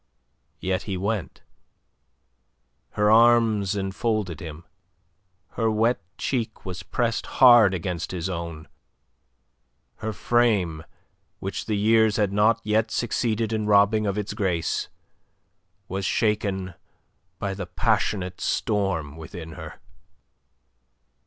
Yet 0.59 0.81
he 0.89 0.97
went. 0.97 1.43
Her 2.93 3.11
arms 3.11 3.75
enfolded 3.75 4.39
him; 4.39 4.65
her 5.49 5.69
wet 5.69 6.01
cheek 6.17 6.65
was 6.65 6.81
pressed 6.81 7.27
hard 7.37 7.75
against 7.75 8.09
his 8.11 8.27
own; 8.27 8.67
her 9.97 10.11
frame, 10.11 10.83
which 11.37 11.67
the 11.67 11.77
years 11.77 12.15
had 12.15 12.33
not 12.33 12.61
yet 12.63 12.89
succeeded 12.89 13.53
in 13.53 13.67
robbing 13.67 14.07
of 14.07 14.17
its 14.17 14.33
grace, 14.33 14.89
was 15.87 16.03
shaken 16.03 16.73
by 17.37 17.53
the 17.53 17.67
passionate 17.67 18.41
storm 18.41 19.15
within 19.17 19.51
her. 19.51 19.79